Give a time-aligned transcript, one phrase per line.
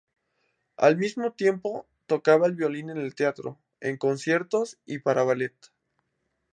[0.77, 5.53] Al mismo tiempo, tocaba el violín en el teatro, en conciertos, y para ballet.